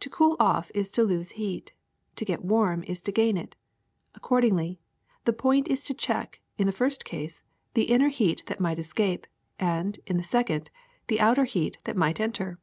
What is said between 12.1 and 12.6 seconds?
enter.